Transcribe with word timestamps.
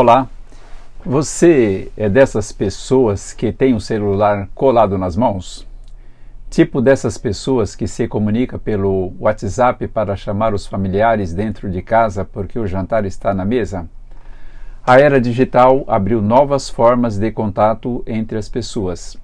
Olá, 0.00 0.28
você 1.04 1.90
é 1.96 2.08
dessas 2.08 2.52
pessoas 2.52 3.32
que 3.32 3.50
tem 3.50 3.74
o 3.74 3.80
celular 3.80 4.48
colado 4.54 4.96
nas 4.96 5.16
mãos? 5.16 5.66
Tipo 6.48 6.80
dessas 6.80 7.18
pessoas 7.18 7.74
que 7.74 7.88
se 7.88 8.06
comunica 8.06 8.60
pelo 8.60 9.12
WhatsApp 9.18 9.88
para 9.88 10.14
chamar 10.14 10.54
os 10.54 10.68
familiares 10.68 11.34
dentro 11.34 11.68
de 11.68 11.82
casa 11.82 12.24
porque 12.24 12.60
o 12.60 12.66
jantar 12.68 13.04
está 13.06 13.34
na 13.34 13.44
mesa? 13.44 13.88
A 14.86 15.00
era 15.00 15.20
digital 15.20 15.82
abriu 15.88 16.22
novas 16.22 16.70
formas 16.70 17.18
de 17.18 17.32
contato 17.32 18.04
entre 18.06 18.38
as 18.38 18.48
pessoas. 18.48 19.16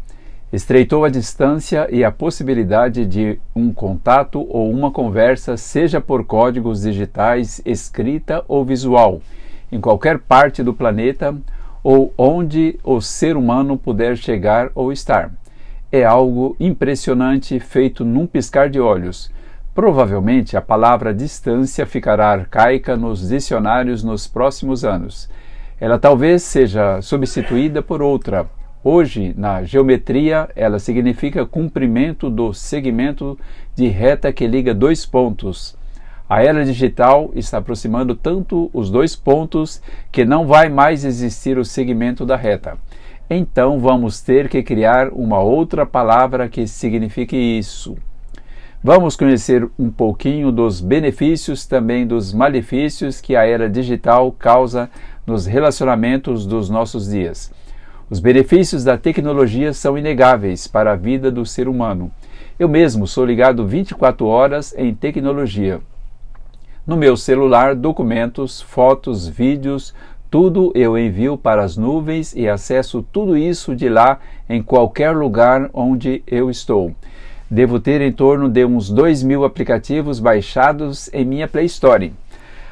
Estreitou 0.53 1.05
a 1.05 1.09
distância 1.09 1.87
e 1.89 2.03
a 2.03 2.11
possibilidade 2.11 3.07
de 3.07 3.39
um 3.55 3.73
contato 3.73 4.45
ou 4.51 4.69
uma 4.73 4.91
conversa, 4.91 5.57
seja 5.57 6.01
por 6.01 6.25
códigos 6.25 6.83
digitais, 6.83 7.63
escrita 7.65 8.45
ou 8.49 8.65
visual 8.65 9.21
em 9.71 9.81
qualquer 9.81 10.19
parte 10.19 10.63
do 10.63 10.75
planeta 10.75 11.35
ou 11.83 12.13
onde 12.17 12.79
o 12.83 13.01
ser 13.01 13.37
humano 13.37 13.77
puder 13.77 14.17
chegar 14.17 14.71
ou 14.75 14.91
estar. 14.91 15.31
É 15.93 16.05
algo 16.05 16.57
impressionante 16.59 17.61
feito 17.61 18.05
num 18.05 18.27
piscar 18.27 18.71
de 18.71 18.81
olhos. 18.81 19.31
Provavelmente 19.75 20.57
a 20.57 20.63
palavra 20.63 21.13
distância 21.13 21.85
ficará 21.85 22.31
arcaica 22.31 22.97
nos 22.97 23.29
dicionários 23.29 24.03
nos 24.03 24.27
próximos 24.27 24.85
anos. 24.85 25.29
Ela 25.81 25.99
talvez 25.99 26.43
seja 26.43 27.03
substituída 27.03 27.83
por 27.83 28.01
outra. 28.01 28.47
Hoje, 28.83 29.35
na 29.37 29.65
geometria, 29.65 30.49
ela 30.55 30.79
significa 30.79 31.45
comprimento 31.45 32.31
do 32.31 32.55
segmento 32.55 33.39
de 33.75 33.89
reta 33.89 34.33
que 34.33 34.47
liga 34.47 34.73
dois 34.73 35.05
pontos 35.05 35.77
a 36.29 36.43
era 36.43 36.65
digital 36.65 37.31
está 37.35 37.59
aproximando 37.59 38.15
tanto 38.15 38.71
os 38.73 38.91
dois 38.91 39.15
pontos 39.15 39.83
que 40.11 40.25
não 40.25 40.47
vai 40.47 40.71
mais 40.71 41.05
existir 41.05 41.59
o 41.59 41.65
segmento 41.65 42.25
da 42.25 42.35
reta. 42.35 42.79
Então 43.29 43.79
vamos 43.79 44.23
ter 44.23 44.49
que 44.49 44.63
criar 44.63 45.09
uma 45.11 45.41
outra 45.41 45.85
palavra 45.85 46.49
que 46.49 46.67
signifique 46.67 47.37
isso. 47.37 47.97
Vamos 48.83 49.17
conhecer 49.17 49.69
um 49.79 49.91
pouquinho 49.91 50.51
dos 50.51 50.81
benefícios, 50.81 51.67
também 51.67 52.07
dos 52.07 52.33
malefícios 52.33 53.21
que 53.21 53.37
a 53.37 53.47
era 53.47 53.69
digital 53.69 54.33
causa 54.33 54.91
nos 55.27 55.47
relacionamentos 55.47 56.47
dos 56.47 56.69
nossos 56.69 57.09
dias. 57.11 57.53
Os 58.11 58.21
benefícios 58.21 58.85
da 58.85 58.99
tecnologia 58.99 59.73
são 59.73 59.97
inegáveis 59.97 60.67
para 60.67 60.93
a 60.93 60.97
vida 60.97 61.31
do 61.31 61.47
ser 61.47 61.69
humano. 61.69 62.11
Eu 62.59 62.69
mesmo 62.69 63.07
sou 63.07 63.25
ligado 63.25 63.67
24 63.67 64.27
horas 64.27 64.75
em 64.77 64.95
tecnologia. 64.95 65.81
No 66.87 66.99
meu 66.99 67.17
celular, 67.17 67.75
documentos, 67.75 68.61
fotos, 68.61 69.27
vídeos, 69.27 69.95
tudo 70.31 70.71
eu 70.75 70.99
envio 70.99 71.39
para 71.39 71.65
as 71.65 71.79
nuvens 71.79 72.35
e 72.37 72.47
acesso 72.47 73.03
tudo 73.11 73.39
isso 73.39 73.75
de 73.75 73.89
lá 73.89 74.21
em 74.51 74.63
qualquer 74.63 75.17
lugar 75.17 75.71
onde 75.73 76.23
eu 76.27 76.51
estou. 76.51 76.95
Devo 77.51 77.81
ter 77.81 78.03
em 78.03 78.13
torno 78.13 78.51
de 78.51 78.67
uns 78.67 78.91
2 78.91 79.23
mil 79.23 79.47
aplicativos 79.47 80.21
baixados 80.21 81.09
em 81.15 81.25
minha 81.25 81.49
Play 81.49 81.65
Store. 81.65 82.13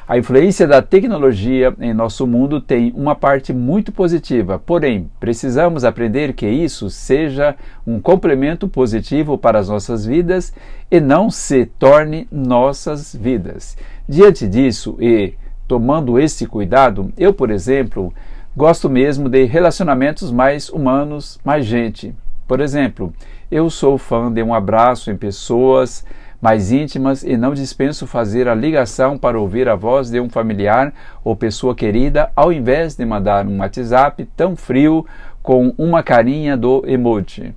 A 0.05 0.17
influência 0.17 0.67
da 0.67 0.81
tecnologia 0.81 1.73
em 1.79 1.93
nosso 1.93 2.27
mundo 2.27 2.59
tem 2.59 2.91
uma 2.93 3.15
parte 3.15 3.53
muito 3.53 3.89
positiva, 3.89 4.59
porém, 4.59 5.09
precisamos 5.17 5.85
aprender 5.85 6.33
que 6.33 6.45
isso 6.45 6.89
seja 6.89 7.55
um 7.87 8.01
complemento 8.01 8.67
positivo 8.67 9.37
para 9.37 9.59
as 9.59 9.69
nossas 9.69 10.05
vidas 10.05 10.53
e 10.91 10.99
não 10.99 11.29
se 11.29 11.65
torne 11.65 12.27
nossas 12.29 13.15
vidas. 13.15 13.77
Diante 14.07 14.45
disso 14.45 14.97
e 14.99 15.35
tomando 15.69 16.19
esse 16.19 16.45
cuidado, 16.47 17.13
eu, 17.17 17.33
por 17.33 17.49
exemplo, 17.49 18.13
gosto 18.57 18.89
mesmo 18.89 19.29
de 19.29 19.45
relacionamentos 19.45 20.33
mais 20.33 20.67
humanos, 20.67 21.39
mais 21.45 21.65
gente. 21.65 22.13
Por 22.45 22.59
exemplo, 22.59 23.13
eu 23.49 23.69
sou 23.69 23.97
fã 23.97 24.29
de 24.29 24.43
um 24.43 24.53
abraço 24.53 25.09
em 25.09 25.15
pessoas 25.15 26.05
mais 26.43 26.73
íntimas 26.73 27.23
e 27.23 27.37
não 27.37 27.53
dispenso 27.53 28.05
fazer 28.05 28.49
a 28.49 28.53
ligação 28.53 29.17
para 29.17 29.39
ouvir 29.39 29.69
a 29.69 29.75
voz 29.75 30.09
de 30.09 30.19
um 30.19 30.29
familiar 30.29 30.93
ou 31.23 31.37
pessoa 31.37 31.73
querida, 31.73 32.29
ao 32.35 32.51
invés 32.51 32.97
de 32.97 33.05
mandar 33.05 33.47
um 33.47 33.59
WhatsApp 33.59 34.27
tão 34.35 34.53
frio 34.53 35.05
com 35.41 35.73
uma 35.77 36.03
carinha 36.03 36.57
do 36.57 36.83
emoji. 36.85 37.55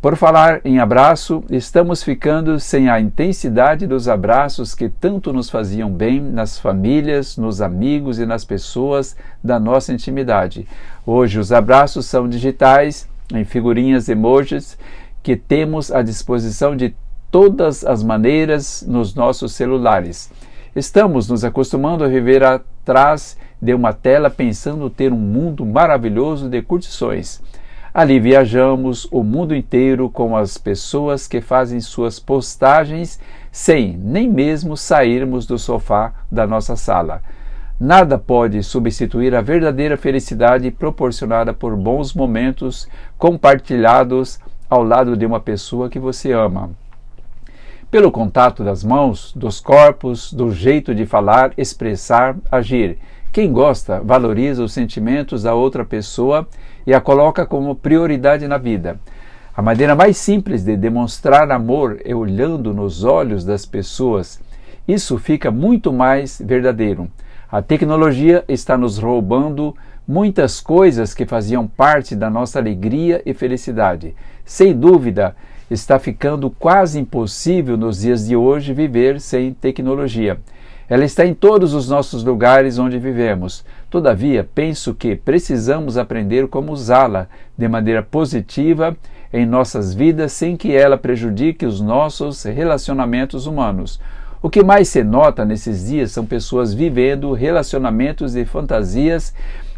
Por 0.00 0.16
falar 0.16 0.60
em 0.64 0.80
abraço, 0.80 1.44
estamos 1.48 2.02
ficando 2.02 2.58
sem 2.58 2.88
a 2.88 3.00
intensidade 3.00 3.86
dos 3.86 4.08
abraços 4.08 4.74
que 4.74 4.88
tanto 4.88 5.32
nos 5.32 5.48
faziam 5.48 5.88
bem 5.88 6.20
nas 6.20 6.58
famílias, 6.58 7.36
nos 7.36 7.62
amigos 7.62 8.18
e 8.18 8.26
nas 8.26 8.44
pessoas 8.44 9.14
da 9.44 9.60
nossa 9.60 9.92
intimidade. 9.92 10.66
Hoje 11.06 11.38
os 11.38 11.52
abraços 11.52 12.06
são 12.06 12.28
digitais, 12.28 13.08
em 13.32 13.44
figurinhas 13.44 14.08
emojis 14.08 14.76
que 15.22 15.36
temos 15.36 15.92
à 15.92 16.02
disposição 16.02 16.74
de 16.74 16.96
todas 17.32 17.82
as 17.82 18.02
maneiras 18.02 18.84
nos 18.86 19.14
nossos 19.14 19.52
celulares. 19.52 20.30
Estamos 20.76 21.30
nos 21.30 21.44
acostumando 21.44 22.04
a 22.04 22.08
viver 22.08 22.44
atrás 22.44 23.38
de 23.60 23.72
uma 23.72 23.94
tela 23.94 24.28
pensando 24.28 24.90
ter 24.90 25.10
um 25.10 25.18
mundo 25.18 25.64
maravilhoso 25.64 26.46
de 26.46 26.60
curtições. 26.60 27.40
Ali 27.94 28.20
viajamos 28.20 29.08
o 29.10 29.22
mundo 29.22 29.54
inteiro 29.54 30.10
com 30.10 30.36
as 30.36 30.58
pessoas 30.58 31.26
que 31.26 31.40
fazem 31.40 31.80
suas 31.80 32.20
postagens 32.20 33.18
sem 33.50 33.96
nem 33.96 34.28
mesmo 34.28 34.76
sairmos 34.76 35.46
do 35.46 35.58
sofá 35.58 36.12
da 36.30 36.46
nossa 36.46 36.76
sala. 36.76 37.22
Nada 37.80 38.18
pode 38.18 38.62
substituir 38.62 39.34
a 39.34 39.40
verdadeira 39.40 39.96
felicidade 39.96 40.70
proporcionada 40.70 41.54
por 41.54 41.74
bons 41.76 42.12
momentos 42.12 42.86
compartilhados 43.16 44.38
ao 44.68 44.84
lado 44.84 45.16
de 45.16 45.24
uma 45.24 45.40
pessoa 45.40 45.88
que 45.88 45.98
você 45.98 46.32
ama 46.32 46.70
pelo 47.92 48.10
contato 48.10 48.64
das 48.64 48.82
mãos, 48.82 49.34
dos 49.36 49.60
corpos, 49.60 50.32
do 50.32 50.50
jeito 50.50 50.94
de 50.94 51.04
falar, 51.04 51.52
expressar, 51.58 52.34
agir. 52.50 52.96
Quem 53.30 53.52
gosta 53.52 54.00
valoriza 54.00 54.64
os 54.64 54.72
sentimentos 54.72 55.42
da 55.42 55.54
outra 55.54 55.84
pessoa 55.84 56.48
e 56.86 56.94
a 56.94 57.02
coloca 57.02 57.44
como 57.44 57.74
prioridade 57.74 58.48
na 58.48 58.56
vida. 58.56 58.98
A 59.54 59.60
maneira 59.60 59.94
mais 59.94 60.16
simples 60.16 60.64
de 60.64 60.74
demonstrar 60.74 61.50
amor 61.52 62.00
é 62.02 62.14
olhando 62.14 62.72
nos 62.72 63.04
olhos 63.04 63.44
das 63.44 63.66
pessoas. 63.66 64.40
Isso 64.88 65.18
fica 65.18 65.50
muito 65.50 65.92
mais 65.92 66.40
verdadeiro. 66.42 67.10
A 67.50 67.60
tecnologia 67.60 68.42
está 68.48 68.74
nos 68.74 68.96
roubando 68.96 69.76
muitas 70.08 70.62
coisas 70.62 71.12
que 71.12 71.26
faziam 71.26 71.66
parte 71.66 72.16
da 72.16 72.30
nossa 72.30 72.58
alegria 72.58 73.20
e 73.26 73.34
felicidade. 73.34 74.16
Sem 74.46 74.74
dúvida, 74.74 75.36
está 75.70 75.98
ficando 75.98 76.50
quase 76.50 76.98
impossível 76.98 77.76
nos 77.76 78.00
dias 78.00 78.26
de 78.26 78.36
hoje 78.36 78.72
viver 78.72 79.20
sem 79.20 79.52
tecnologia. 79.52 80.38
Ela 80.88 81.04
está 81.04 81.24
em 81.24 81.32
todos 81.32 81.72
os 81.72 81.88
nossos 81.88 82.22
lugares 82.22 82.78
onde 82.78 82.98
vivemos. 82.98 83.64
Todavia, 83.88 84.46
penso 84.54 84.94
que 84.94 85.16
precisamos 85.16 85.96
aprender 85.96 86.48
como 86.48 86.72
usá-la 86.72 87.28
de 87.56 87.66
maneira 87.66 88.02
positiva 88.02 88.96
em 89.32 89.46
nossas 89.46 89.94
vidas 89.94 90.32
sem 90.32 90.56
que 90.56 90.76
ela 90.76 90.98
prejudique 90.98 91.64
os 91.64 91.80
nossos 91.80 92.42
relacionamentos 92.44 93.46
humanos. 93.46 93.98
O 94.42 94.50
que 94.50 94.62
mais 94.62 94.88
se 94.88 95.02
nota 95.02 95.44
nesses 95.44 95.86
dias 95.86 96.10
são 96.10 96.26
pessoas 96.26 96.74
vivendo 96.74 97.32
relacionamentos 97.32 98.32
de 98.32 98.44
fantasias 98.44 99.32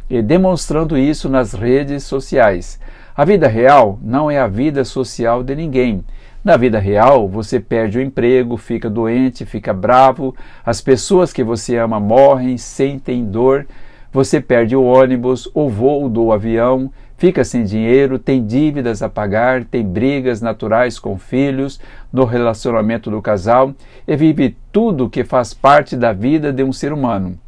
e 0.09 0.21
demonstrando 0.21 0.99
isso 0.99 1.28
nas 1.28 1.53
redes 1.53 2.05
sociais. 2.05 2.81
A 3.16 3.25
vida 3.25 3.47
real 3.47 3.97
não 4.02 4.28
é 4.28 4.41
a 4.41 4.48
vida 4.48 4.84
social 4.84 5.44
de 5.44 5.54
ninguém. 5.54 6.04
Na 6.42 6.56
vida 6.56 6.80
real, 6.80 7.28
você 7.28 7.60
perde 7.60 7.97
o 7.97 8.02
emprego, 8.02 8.56
fica 8.56 8.91
doente, 8.91 9.47
fica 9.47 9.72
bravo, 9.72 10.34
as 10.66 10.80
pessoas 10.80 11.32
que 11.32 11.44
você 11.44 11.76
ama 11.76 12.00
morrem, 12.00 12.58
sentem 12.58 13.25
dor, 13.25 13.69
você 14.12 14.41
perde 14.41 14.75
o 14.75 14.82
ônibus, 14.82 15.49
o 15.55 15.69
voo 15.69 16.08
do 16.08 16.32
avião, 16.32 16.90
fica 17.16 17.44
sem 17.44 17.62
dinheiro, 17.62 18.19
tem 18.19 18.44
dívidas 18.44 19.00
a 19.00 19.08
pagar, 19.08 19.64
tem 19.64 19.84
brigas 19.84 20.43
naturais 20.43 20.99
com 20.99 21.17
filhos, 21.17 21.78
no 22.12 22.25
relacionamento 22.25 23.12
do 23.12 23.22
casal 23.22 23.72
e 24.08 24.17
vive 24.17 24.56
tudo 24.72 25.08
que 25.08 25.22
faz 25.22 25.55
parte 25.55 25.96
da 25.96 26.12
vida 26.12 26.52
de 26.52 26.64
um 26.64 26.72
ser 26.72 26.93
humano. 26.93 27.38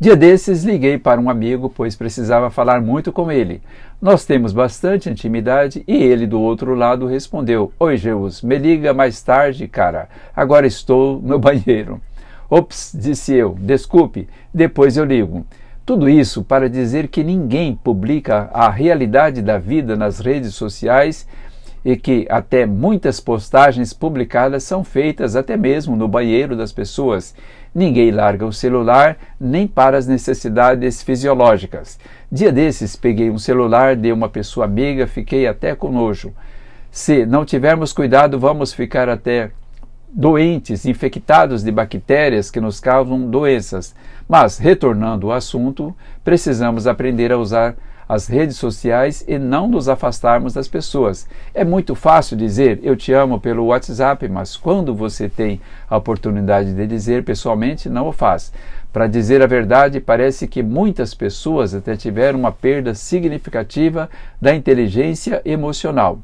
Dia 0.00 0.14
desses 0.14 0.62
liguei 0.62 0.96
para 0.96 1.20
um 1.20 1.28
amigo, 1.28 1.68
pois 1.68 1.96
precisava 1.96 2.50
falar 2.50 2.80
muito 2.80 3.10
com 3.10 3.32
ele. 3.32 3.60
Nós 4.00 4.24
temos 4.24 4.52
bastante 4.52 5.10
intimidade 5.10 5.82
e 5.88 5.96
ele 5.96 6.24
do 6.24 6.40
outro 6.40 6.72
lado 6.72 7.04
respondeu: 7.04 7.72
Oi, 7.80 7.96
Jeus, 7.96 8.40
me 8.40 8.56
liga 8.58 8.94
mais 8.94 9.20
tarde, 9.20 9.66
cara. 9.66 10.08
Agora 10.36 10.68
estou 10.68 11.20
no 11.20 11.36
banheiro. 11.40 12.00
Ops, 12.48 12.96
disse 12.96 13.34
eu, 13.34 13.56
desculpe, 13.58 14.28
depois 14.54 14.96
eu 14.96 15.04
ligo. 15.04 15.44
Tudo 15.84 16.08
isso 16.08 16.44
para 16.44 16.70
dizer 16.70 17.08
que 17.08 17.24
ninguém 17.24 17.74
publica 17.74 18.48
a 18.52 18.70
realidade 18.70 19.42
da 19.42 19.58
vida 19.58 19.96
nas 19.96 20.20
redes 20.20 20.54
sociais 20.54 21.26
e 21.84 21.96
que 21.96 22.26
até 22.28 22.66
muitas 22.66 23.20
postagens 23.20 23.92
publicadas 23.92 24.62
são 24.64 24.82
feitas 24.82 25.36
até 25.36 25.56
mesmo 25.56 25.96
no 25.96 26.08
banheiro 26.08 26.56
das 26.56 26.72
pessoas. 26.72 27.34
Ninguém 27.74 28.10
larga 28.10 28.46
o 28.46 28.52
celular 28.52 29.16
nem 29.40 29.66
para 29.66 29.96
as 29.96 30.06
necessidades 30.06 31.02
fisiológicas. 31.02 31.98
Dia 32.30 32.50
desses, 32.50 32.96
peguei 32.96 33.30
um 33.30 33.38
celular 33.38 33.96
de 33.96 34.12
uma 34.12 34.28
pessoa 34.28 34.66
amiga, 34.66 35.06
fiquei 35.06 35.46
até 35.46 35.74
com 35.74 35.90
nojo. 35.90 36.32
Se 36.90 37.24
não 37.24 37.44
tivermos 37.44 37.92
cuidado, 37.92 38.38
vamos 38.38 38.72
ficar 38.72 39.08
até 39.08 39.50
doentes, 40.08 40.86
infectados 40.86 41.62
de 41.62 41.70
bactérias 41.70 42.50
que 42.50 42.60
nos 42.60 42.80
causam 42.80 43.30
doenças. 43.30 43.94
Mas, 44.28 44.58
retornando 44.58 45.30
ao 45.30 45.36
assunto, 45.36 45.94
precisamos 46.24 46.86
aprender 46.86 47.32
a 47.32 47.38
usar 47.38 47.76
as 48.08 48.26
redes 48.26 48.56
sociais 48.56 49.22
e 49.28 49.38
não 49.38 49.68
nos 49.68 49.88
afastarmos 49.88 50.54
das 50.54 50.66
pessoas. 50.66 51.28
É 51.52 51.64
muito 51.64 51.94
fácil 51.94 52.36
dizer 52.36 52.80
eu 52.82 52.96
te 52.96 53.12
amo 53.12 53.38
pelo 53.38 53.66
WhatsApp, 53.66 54.26
mas 54.28 54.56
quando 54.56 54.94
você 54.94 55.28
tem 55.28 55.60
a 55.88 55.96
oportunidade 55.96 56.72
de 56.72 56.86
dizer 56.86 57.22
pessoalmente, 57.24 57.88
não 57.88 58.08
o 58.08 58.12
faz. 58.12 58.52
Para 58.92 59.06
dizer 59.06 59.42
a 59.42 59.46
verdade, 59.46 60.00
parece 60.00 60.48
que 60.48 60.62
muitas 60.62 61.12
pessoas 61.12 61.74
até 61.74 61.94
tiveram 61.94 62.38
uma 62.38 62.50
perda 62.50 62.94
significativa 62.94 64.08
da 64.40 64.54
inteligência 64.54 65.42
emocional. 65.44 66.18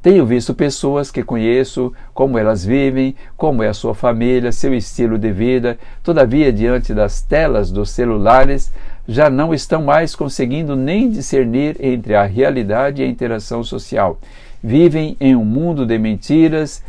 Tenho 0.00 0.24
visto 0.24 0.54
pessoas 0.54 1.10
que 1.10 1.24
conheço, 1.24 1.92
como 2.14 2.38
elas 2.38 2.64
vivem, 2.64 3.16
como 3.36 3.64
é 3.64 3.68
a 3.68 3.74
sua 3.74 3.94
família, 3.94 4.52
seu 4.52 4.72
estilo 4.72 5.18
de 5.18 5.32
vida, 5.32 5.76
todavia, 6.04 6.52
diante 6.52 6.94
das 6.94 7.20
telas 7.20 7.70
dos 7.70 7.90
celulares, 7.90 8.72
já 9.08 9.30
não 9.30 9.54
estão 9.54 9.82
mais 9.82 10.14
conseguindo 10.14 10.76
nem 10.76 11.08
discernir 11.08 11.76
entre 11.80 12.14
a 12.14 12.24
realidade 12.24 13.00
e 13.00 13.04
a 13.06 13.08
interação 13.08 13.64
social. 13.64 14.18
Vivem 14.62 15.16
em 15.18 15.34
um 15.34 15.46
mundo 15.46 15.86
de 15.86 15.98
mentiras. 15.98 16.84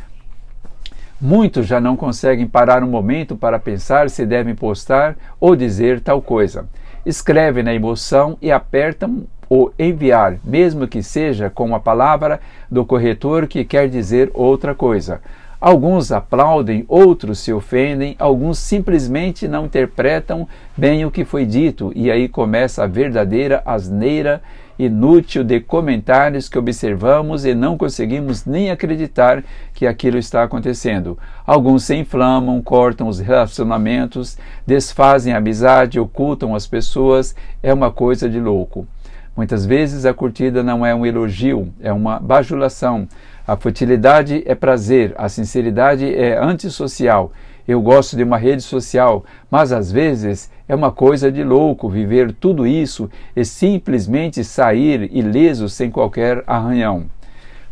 Muitos 1.19 1.65
já 1.65 1.79
não 1.79 1.95
conseguem 1.95 2.45
parar 2.45 2.83
um 2.83 2.89
momento 2.89 3.37
para 3.37 3.57
pensar 3.57 4.09
se 4.09 4.25
devem 4.25 4.53
postar 4.53 5.15
ou 5.39 5.55
dizer 5.55 6.01
tal 6.01 6.21
coisa. 6.21 6.67
Escrevem 7.05 7.63
na 7.63 7.73
emoção 7.73 8.37
e 8.41 8.51
apertam 8.51 9.23
o 9.49 9.71
enviar, 9.79 10.37
mesmo 10.43 10.87
que 10.87 11.01
seja 11.01 11.49
com 11.49 11.73
a 11.73 11.79
palavra 11.79 12.41
do 12.69 12.85
corretor 12.85 13.47
que 13.47 13.63
quer 13.63 13.87
dizer 13.87 14.29
outra 14.33 14.75
coisa. 14.75 15.21
Alguns 15.61 16.09
aplaudem, 16.09 16.85
outros 16.87 17.39
se 17.39 17.51
ofendem, 17.51 18.15
alguns 18.17 18.59
simplesmente 18.59 19.45
não 19.45 19.65
interpretam 19.65 20.47
bem 20.77 21.05
o 21.05 21.11
que 21.11 21.25
foi 21.25 21.45
dito, 21.45 21.91
e 21.93 22.09
aí 22.09 22.29
começa 22.29 22.81
a 22.81 22.87
verdadeira 22.87 23.61
asneira 23.65 24.41
inútil 24.79 25.43
de 25.43 25.59
comentários 25.59 26.47
que 26.47 26.57
observamos 26.57 27.43
e 27.43 27.53
não 27.53 27.77
conseguimos 27.77 28.45
nem 28.45 28.71
acreditar 28.71 29.43
que 29.73 29.85
aquilo 29.85 30.17
está 30.17 30.43
acontecendo. 30.43 31.19
Alguns 31.45 31.83
se 31.83 31.93
inflamam, 31.93 32.61
cortam 32.61 33.09
os 33.09 33.19
relacionamentos, 33.19 34.37
desfazem 34.65 35.33
a 35.33 35.39
amizade, 35.39 35.99
ocultam 35.99 36.55
as 36.55 36.65
pessoas, 36.65 37.35
é 37.61 37.73
uma 37.73 37.91
coisa 37.91 38.29
de 38.29 38.39
louco. 38.39 38.87
Muitas 39.39 39.65
vezes 39.65 40.05
a 40.05 40.13
curtida 40.13 40.61
não 40.61 40.85
é 40.85 40.93
um 40.93 41.05
elogio, 41.05 41.73
é 41.79 41.93
uma 41.93 42.19
bajulação. 42.19 43.07
A 43.47 43.55
futilidade 43.55 44.43
é 44.45 44.53
prazer, 44.53 45.15
a 45.17 45.29
sinceridade 45.29 46.13
é 46.13 46.37
antissocial. 46.37 47.31
Eu 47.65 47.81
gosto 47.81 48.17
de 48.17 48.23
uma 48.23 48.37
rede 48.37 48.61
social, 48.61 49.23
mas 49.49 49.71
às 49.71 49.93
vezes 49.93 50.51
é 50.67 50.75
uma 50.75 50.91
coisa 50.91 51.31
de 51.31 51.41
louco 51.41 51.87
viver 51.87 52.33
tudo 52.33 52.67
isso 52.67 53.09
e 53.33 53.45
simplesmente 53.45 54.43
sair 54.43 55.09
ileso 55.09 55.69
sem 55.69 55.89
qualquer 55.89 56.43
arranhão. 56.45 57.05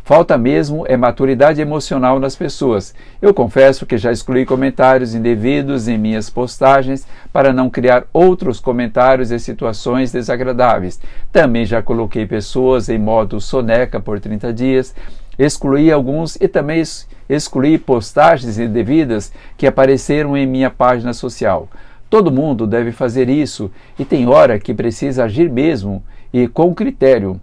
Falta 0.08 0.38
mesmo 0.38 0.86
é 0.88 0.96
maturidade 0.96 1.60
emocional 1.60 2.18
nas 2.18 2.34
pessoas. 2.34 2.94
Eu 3.20 3.34
confesso 3.34 3.84
que 3.84 3.98
já 3.98 4.10
excluí 4.10 4.46
comentários 4.46 5.14
indevidos 5.14 5.86
em 5.86 5.98
minhas 5.98 6.30
postagens 6.30 7.06
para 7.30 7.52
não 7.52 7.68
criar 7.68 8.06
outros 8.10 8.58
comentários 8.58 9.30
e 9.30 9.38
situações 9.38 10.10
desagradáveis. 10.10 10.98
Também 11.30 11.66
já 11.66 11.82
coloquei 11.82 12.24
pessoas 12.24 12.88
em 12.88 12.98
modo 12.98 13.38
soneca 13.38 14.00
por 14.00 14.18
30 14.18 14.50
dias, 14.50 14.94
excluí 15.38 15.92
alguns 15.92 16.36
e 16.36 16.48
também 16.48 16.82
excluí 17.28 17.76
postagens 17.76 18.58
indevidas 18.58 19.30
que 19.58 19.66
apareceram 19.66 20.34
em 20.34 20.46
minha 20.46 20.70
página 20.70 21.12
social. 21.12 21.68
Todo 22.08 22.32
mundo 22.32 22.66
deve 22.66 22.92
fazer 22.92 23.28
isso 23.28 23.70
e 23.98 24.06
tem 24.06 24.26
hora 24.26 24.58
que 24.58 24.72
precisa 24.72 25.24
agir 25.24 25.50
mesmo 25.50 26.02
e 26.32 26.48
com 26.48 26.74
critério. 26.74 27.38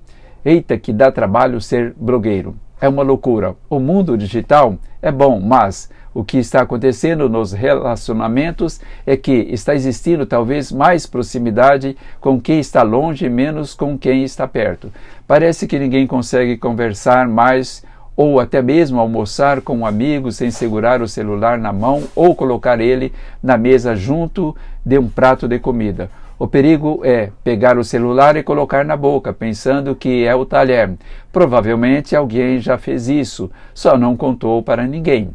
Eita, 0.46 0.78
que 0.78 0.94
dá 0.94 1.12
trabalho 1.12 1.60
ser 1.60 1.96
blogueiro. 1.98 2.56
É 2.80 2.88
uma 2.88 3.02
loucura. 3.02 3.56
O 3.68 3.80
mundo 3.80 4.16
digital 4.16 4.78
é 5.02 5.12
bom, 5.12 5.40
mas 5.40 5.90
o 6.14 6.24
que 6.24 6.38
está 6.38 6.62
acontecendo 6.62 7.28
nos 7.28 7.52
relacionamentos 7.52 8.80
é 9.08 9.18
que 9.18 9.34
está 9.34 9.74
existindo 9.74 10.24
talvez 10.24 10.72
mais 10.72 11.08
proximidade 11.08 11.98
com 12.22 12.40
quem 12.40 12.60
está 12.60 12.84
longe, 12.84 13.28
menos 13.28 13.74
com 13.74 13.98
quem 13.98 14.24
está 14.24 14.48
perto. 14.48 14.94
Parece 15.28 15.66
que 15.66 15.80
ninguém 15.80 16.06
consegue 16.06 16.58
conversar 16.58 17.28
mais 17.28 17.84
ou 18.16 18.40
até 18.40 18.62
mesmo 18.62 19.00
almoçar 19.00 19.62
com 19.62 19.80
um 19.80 19.86
amigo 19.86 20.32
sem 20.32 20.52
segurar 20.52 21.02
o 21.02 21.08
celular 21.08 21.58
na 21.58 21.74
mão 21.74 22.04
ou 22.16 22.36
colocar 22.36 22.80
ele 22.80 23.12
na 23.42 23.58
mesa 23.58 23.96
junto 23.96 24.56
de 24.86 24.98
um 24.98 25.10
prato 25.10 25.48
de 25.48 25.60
comida. 25.60 26.10
O 26.38 26.48
perigo 26.48 27.00
é 27.06 27.32
pegar 27.46 27.78
o 27.78 27.84
celular 27.84 28.36
e 28.36 28.44
colocar 28.44 28.84
na 28.84 28.98
boca, 28.98 29.32
pensando 29.32 29.96
que 29.96 30.26
é 30.26 30.36
o 30.36 30.46
talher. 30.46 30.94
Provavelmente 31.32 32.14
alguém 32.14 32.60
já 32.60 32.78
fez 32.78 33.08
isso, 33.08 33.50
só 33.74 33.98
não 33.98 34.18
contou 34.18 34.62
para 34.62 34.86
ninguém. 34.86 35.30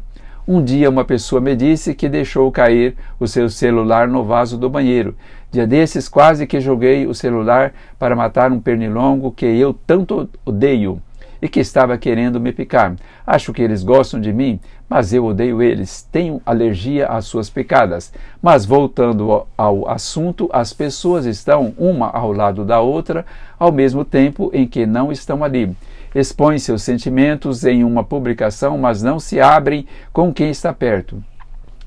Um 0.47 0.63
dia 0.63 0.89
uma 0.91 1.03
pessoa 1.03 1.41
me 1.41 1.55
disse 1.55 1.95
que 1.95 2.07
deixou 2.07 2.51
cair 2.51 2.95
o 3.19 3.27
seu 3.27 3.49
celular 3.49 4.07
no 4.07 4.23
vaso 4.23 4.59
do 4.59 4.69
banheiro. 4.69 5.15
Dia 5.51 5.65
desses 5.65 6.07
quase 6.07 6.45
que 6.45 6.59
joguei 6.59 7.07
o 7.07 7.15
celular 7.15 7.73
para 7.97 8.15
matar 8.15 8.51
um 8.51 8.59
pernilongo 8.59 9.31
que 9.31 9.45
eu 9.45 9.73
tanto 9.73 10.29
odeio 10.45 11.01
e 11.41 11.49
que 11.49 11.59
estava 11.59 11.97
querendo 11.97 12.39
me 12.39 12.51
picar. 12.51 12.95
Acho 13.25 13.51
que 13.51 13.61
eles 13.61 13.83
gostam 13.83 14.21
de 14.21 14.31
mim, 14.31 14.59
mas 14.87 15.13
eu 15.13 15.25
odeio 15.25 15.61
eles. 15.61 16.07
Tenho 16.11 16.41
alergia 16.45 17.07
às 17.07 17.25
suas 17.25 17.49
picadas. 17.49 18.13
Mas 18.41 18.65
voltando 18.65 19.45
ao 19.57 19.89
assunto, 19.89 20.49
as 20.53 20.71
pessoas 20.71 21.25
estão 21.25 21.73
uma 21.77 22.09
ao 22.09 22.31
lado 22.31 22.63
da 22.63 22.79
outra 22.79 23.25
ao 23.57 23.71
mesmo 23.71 24.05
tempo 24.05 24.51
em 24.53 24.67
que 24.67 24.85
não 24.85 25.11
estão 25.11 25.43
ali. 25.43 25.75
Expõem 26.13 26.59
seus 26.59 26.83
sentimentos 26.83 27.63
em 27.63 27.83
uma 27.83 28.03
publicação, 28.03 28.77
mas 28.77 29.01
não 29.01 29.19
se 29.19 29.39
abrem 29.39 29.87
com 30.11 30.33
quem 30.33 30.49
está 30.49 30.73
perto. 30.73 31.23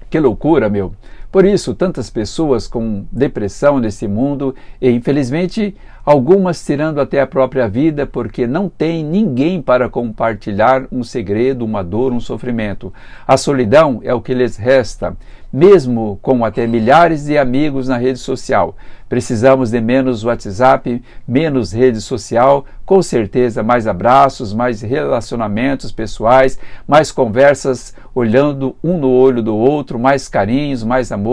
Que 0.09 0.19
loucura, 0.19 0.69
meu! 0.69 0.95
Por 1.34 1.44
isso, 1.44 1.75
tantas 1.75 2.10
pessoas 2.10 2.69
com 2.69 3.06
depressão 3.10 3.81
nesse 3.81 4.06
mundo 4.06 4.54
e, 4.81 4.88
infelizmente, 4.88 5.75
algumas 6.06 6.64
tirando 6.64 7.00
até 7.00 7.20
a 7.20 7.26
própria 7.26 7.67
vida 7.67 8.06
porque 8.06 8.46
não 8.46 8.69
tem 8.69 9.03
ninguém 9.03 9.60
para 9.60 9.88
compartilhar 9.88 10.86
um 10.93 11.03
segredo, 11.03 11.64
uma 11.64 11.82
dor, 11.82 12.12
um 12.12 12.20
sofrimento. 12.20 12.94
A 13.26 13.36
solidão 13.36 14.00
é 14.05 14.14
o 14.14 14.20
que 14.20 14.32
lhes 14.32 14.56
resta, 14.56 15.17
mesmo 15.53 16.20
com 16.22 16.44
até 16.44 16.69
milhares 16.69 17.24
de 17.24 17.36
amigos 17.36 17.88
na 17.88 17.96
rede 17.96 18.20
social. 18.20 18.76
Precisamos 19.08 19.70
de 19.70 19.81
menos 19.81 20.24
WhatsApp, 20.24 21.03
menos 21.26 21.72
rede 21.72 22.00
social, 22.00 22.64
com 22.84 23.00
certeza 23.00 23.62
mais 23.62 23.86
abraços, 23.86 24.53
mais 24.53 24.82
relacionamentos 24.82 25.93
pessoais, 25.93 26.58
mais 26.86 27.12
conversas 27.12 27.94
olhando 28.14 28.74
um 28.82 28.98
no 28.98 29.10
olho 29.10 29.43
do 29.43 29.55
outro, 29.56 29.98
mais 29.98 30.29
carinhos, 30.29 30.82
mais 30.82 31.12
amor. 31.12 31.23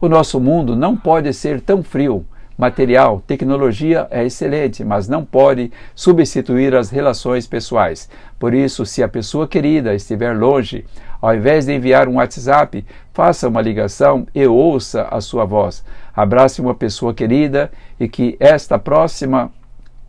O 0.00 0.08
nosso 0.08 0.40
mundo 0.40 0.74
não 0.74 0.96
pode 0.96 1.32
ser 1.32 1.60
tão 1.60 1.82
frio 1.82 2.24
material, 2.58 3.22
tecnologia 3.24 4.08
é 4.10 4.24
excelente, 4.24 4.84
mas 4.84 5.08
não 5.08 5.24
pode 5.24 5.70
substituir 5.94 6.74
as 6.74 6.90
relações 6.90 7.46
pessoais. 7.46 8.10
Por 8.36 8.52
isso, 8.52 8.84
se 8.84 9.00
a 9.00 9.08
pessoa 9.08 9.46
querida 9.46 9.94
estiver 9.94 10.36
longe, 10.36 10.84
ao 11.22 11.36
invés 11.36 11.66
de 11.66 11.72
enviar 11.72 12.08
um 12.08 12.16
WhatsApp, 12.16 12.84
faça 13.12 13.48
uma 13.48 13.62
ligação 13.62 14.26
e 14.34 14.44
ouça 14.44 15.06
a 15.08 15.20
sua 15.20 15.44
voz. 15.44 15.84
Abrace 16.14 16.60
uma 16.60 16.74
pessoa 16.74 17.14
querida 17.14 17.70
e 17.98 18.08
que 18.08 18.36
esta 18.40 18.76
próxima 18.76 19.52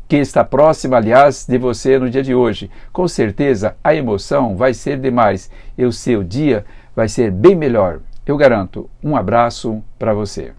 que 0.08 0.16
está 0.16 0.44
próxima, 0.44 0.98
aliás, 0.98 1.46
de 1.48 1.56
você 1.60 2.00
no 2.00 2.10
dia 2.10 2.24
de 2.24 2.34
hoje. 2.34 2.72
Com 2.92 3.08
certeza 3.08 3.76
a 3.84 3.94
emoção 3.94 4.56
vai 4.56 4.74
ser 4.74 4.98
demais 4.98 5.52
e 5.78 5.86
o 5.86 5.94
seu 5.94 6.24
dia 6.24 6.66
vai 6.96 7.08
ser 7.08 7.30
bem 7.30 7.56
melhor. 7.56 8.00
Eu 8.26 8.38
garanto. 8.38 8.90
Um 9.04 9.16
abraço 9.16 9.84
para 9.98 10.14
você. 10.14 10.54